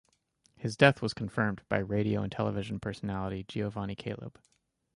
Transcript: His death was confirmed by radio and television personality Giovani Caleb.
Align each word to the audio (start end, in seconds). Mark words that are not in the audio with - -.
His 0.57 0.75
death 0.75 0.99
was 1.03 1.13
confirmed 1.13 1.61
by 1.69 1.77
radio 1.77 2.23
and 2.23 2.31
television 2.31 2.79
personality 2.79 3.43
Giovani 3.43 3.93
Caleb. 3.95 4.39